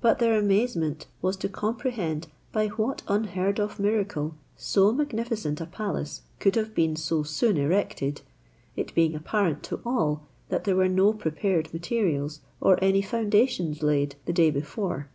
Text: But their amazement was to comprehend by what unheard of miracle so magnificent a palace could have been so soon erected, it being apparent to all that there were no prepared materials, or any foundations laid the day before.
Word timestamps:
But 0.00 0.18
their 0.18 0.36
amazement 0.36 1.06
was 1.22 1.36
to 1.36 1.48
comprehend 1.48 2.26
by 2.50 2.66
what 2.70 3.02
unheard 3.06 3.60
of 3.60 3.78
miracle 3.78 4.34
so 4.56 4.90
magnificent 4.90 5.60
a 5.60 5.64
palace 5.66 6.22
could 6.40 6.56
have 6.56 6.74
been 6.74 6.96
so 6.96 7.22
soon 7.22 7.56
erected, 7.56 8.22
it 8.74 8.92
being 8.96 9.14
apparent 9.14 9.62
to 9.62 9.80
all 9.86 10.26
that 10.48 10.64
there 10.64 10.74
were 10.74 10.88
no 10.88 11.12
prepared 11.12 11.72
materials, 11.72 12.40
or 12.60 12.82
any 12.82 13.00
foundations 13.00 13.80
laid 13.80 14.16
the 14.24 14.32
day 14.32 14.50
before. 14.50 15.08